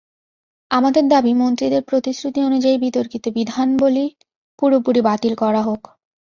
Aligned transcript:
আমাদের 0.71 1.03
দাবি, 1.07 1.31
মন্ত্রীদের 1.33 1.83
প্রতিশ্রুতি 1.83 2.39
অনুযায়ী 2.41 2.77
বিতর্কিত 2.77 3.25
বিধানাবলি 3.37 4.05
পুরোপুরি 4.59 5.01
বাতিল 5.07 5.33
করা 5.35 5.61
হোক। 5.61 5.81